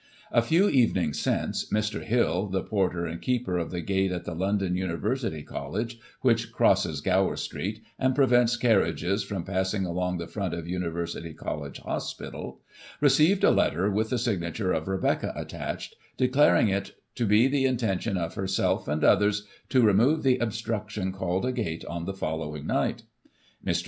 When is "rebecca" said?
14.87-15.33